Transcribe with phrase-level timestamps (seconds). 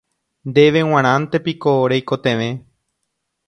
[0.51, 2.51] Ndéve g̃uarãntepiko reikotevẽ.